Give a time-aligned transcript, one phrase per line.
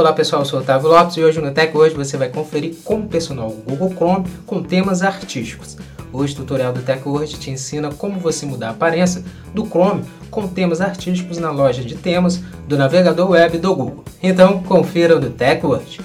[0.00, 2.74] Olá pessoal, eu sou o Otávio Lopes e hoje no Tech Hoje você vai conferir
[2.84, 5.76] como personal o Google Chrome com temas artísticos.
[6.10, 10.02] Hoje o tutorial do Tech Word te ensina como você mudar a aparência do Chrome
[10.30, 14.02] com temas artísticos na loja de temas do navegador web do Google.
[14.22, 16.00] Então confira no Tech Word.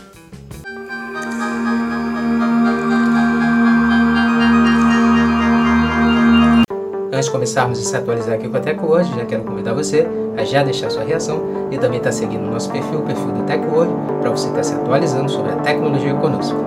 [7.16, 10.06] Antes de começarmos a se atualizar aqui com a TecWord, já quero convidar você
[10.36, 13.32] a já deixar sua reação e também estar tá seguindo o nosso perfil, o perfil
[13.32, 13.90] do TecWord,
[14.20, 16.58] para você estar tá se atualizando sobre a tecnologia conosco.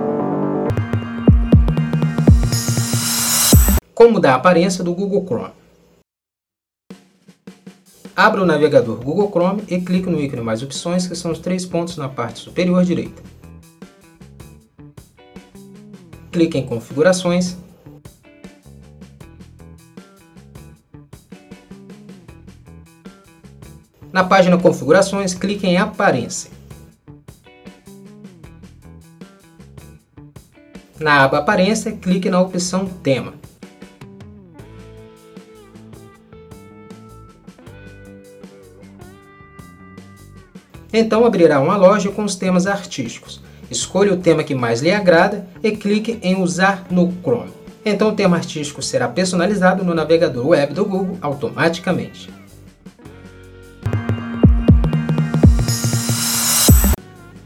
[3.93, 5.53] Como mudar a aparência do Google Chrome?
[8.15, 11.63] Abra o navegador Google Chrome e clique no ícone Mais Opções, que são os três
[11.63, 13.21] pontos na parte superior direita.
[16.31, 17.55] Clique em Configurações
[24.11, 26.49] Na página Configurações, clique em Aparência.
[30.99, 33.33] Na aba Aparência, clique na opção Tema.
[40.91, 43.39] Então abrirá uma loja com os temas artísticos.
[43.69, 47.53] Escolha o tema que mais lhe agrada e clique em Usar no Chrome.
[47.85, 52.29] Então o tema artístico será personalizado no navegador web do Google automaticamente.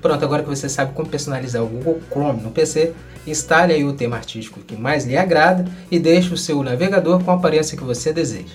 [0.03, 2.91] Pronto, agora que você sabe como personalizar o Google Chrome no PC,
[3.25, 7.31] instale aí o tema artístico que mais lhe agrada e deixe o seu navegador com
[7.31, 8.53] a aparência que você deseja.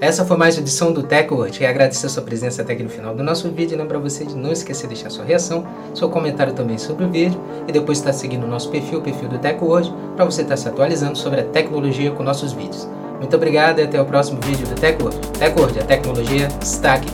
[0.00, 2.88] Essa foi mais uma edição do TechWord e agradecer a sua presença até aqui no
[2.88, 3.76] final do nosso vídeo.
[3.76, 7.40] Lembra você de não esquecer de deixar sua reação, seu comentário também sobre o vídeo
[7.66, 10.68] e depois estar seguindo o nosso perfil, o perfil do TechWord, para você estar se
[10.68, 12.88] atualizando sobre a tecnologia com nossos vídeos.
[13.18, 15.18] Muito obrigado e até o próximo vídeo do TechWord.
[15.38, 17.10] TechWord, a tecnologia está aqui.